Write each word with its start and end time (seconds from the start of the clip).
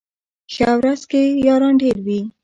ښه 0.53 0.69
ورځ 0.79 1.01
کي 1.11 1.23
ياران 1.47 1.73
ډېر 1.81 1.97
وي 2.05 2.21